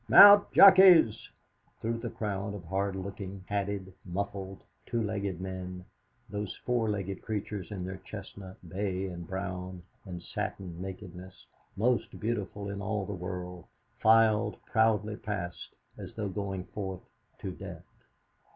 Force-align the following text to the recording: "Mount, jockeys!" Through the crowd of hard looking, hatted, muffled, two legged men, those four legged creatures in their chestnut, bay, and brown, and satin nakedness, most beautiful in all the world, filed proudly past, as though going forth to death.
"Mount, 0.09 0.51
jockeys!" 0.51 1.29
Through 1.79 1.99
the 1.99 2.09
crowd 2.09 2.55
of 2.55 2.63
hard 2.65 2.95
looking, 2.95 3.43
hatted, 3.47 3.93
muffled, 4.03 4.63
two 4.87 5.03
legged 5.03 5.39
men, 5.39 5.85
those 6.27 6.55
four 6.65 6.89
legged 6.89 7.21
creatures 7.21 7.69
in 7.71 7.85
their 7.85 7.97
chestnut, 7.97 8.57
bay, 8.67 9.05
and 9.05 9.27
brown, 9.27 9.83
and 10.03 10.23
satin 10.23 10.81
nakedness, 10.81 11.45
most 11.77 12.19
beautiful 12.19 12.67
in 12.71 12.81
all 12.81 13.05
the 13.05 13.13
world, 13.13 13.65
filed 13.99 14.57
proudly 14.65 15.17
past, 15.17 15.75
as 15.99 16.11
though 16.15 16.29
going 16.29 16.63
forth 16.63 17.01
to 17.37 17.51
death. 17.51 17.85